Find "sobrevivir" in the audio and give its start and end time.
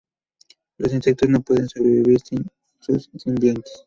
1.69-2.19